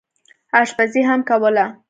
اشپزي 0.59 1.01
هم 1.09 1.19
کوله. 1.29 1.65